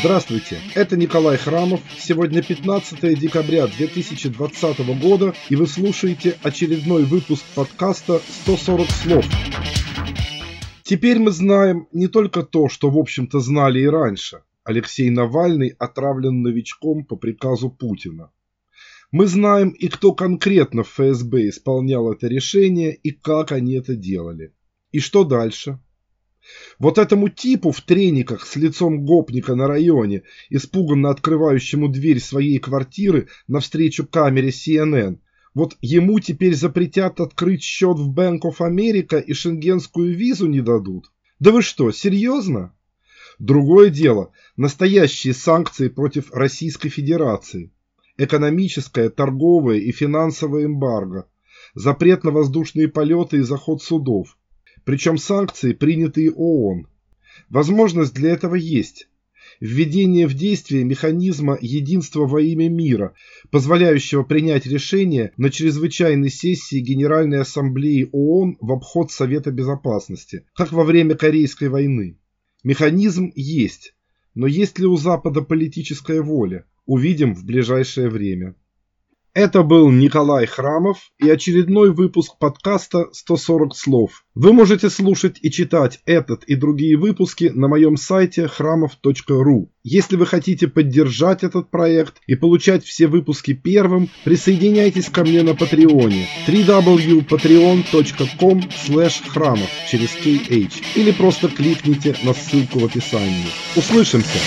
[0.00, 1.80] Здравствуйте, это Николай Храмов.
[1.98, 9.26] Сегодня 15 декабря 2020 года, и вы слушаете очередной выпуск подкаста «140 слов».
[10.84, 14.42] Теперь мы знаем не только то, что, в общем-то, знали и раньше.
[14.62, 18.30] Алексей Навальный отравлен новичком по приказу Путина.
[19.10, 24.52] Мы знаем и кто конкретно в ФСБ исполнял это решение, и как они это делали.
[24.92, 25.80] И что дальше?
[26.78, 33.28] Вот этому типу в трениках с лицом гопника на районе, испуганно открывающему дверь своей квартиры
[33.48, 35.18] навстречу камере CNN,
[35.54, 41.10] вот ему теперь запретят открыть счет в Bank of America и шенгенскую визу не дадут.
[41.40, 42.74] Да вы что, серьезно?
[43.38, 47.72] Другое дело– настоящие санкции против Российской Федерации.
[48.16, 51.28] Экономическое, торговое и финансовое эмбарго.
[51.74, 54.37] Запрет на воздушные полеты и заход судов
[54.88, 56.86] причем санкции, принятые ООН.
[57.50, 59.06] Возможность для этого есть.
[59.60, 63.12] Введение в действие механизма единства во имя мира,
[63.50, 70.84] позволяющего принять решение на чрезвычайной сессии Генеральной Ассамблеи ООН в обход Совета Безопасности, как во
[70.84, 72.16] время Корейской войны.
[72.64, 73.92] Механизм есть,
[74.34, 78.54] но есть ли у Запада политическая воля, увидим в ближайшее время.
[79.38, 84.24] Это был Николай Храмов и очередной выпуск подкаста «140 слов».
[84.34, 89.70] Вы можете слушать и читать этот и другие выпуски на моем сайте храмов.ру.
[89.84, 95.54] Если вы хотите поддержать этот проект и получать все выпуски первым, присоединяйтесь ко мне на
[95.54, 98.62] Патреоне www.patreon.com
[99.28, 103.46] храмов через KH или просто кликните на ссылку в описании.
[103.76, 104.40] Услышимся!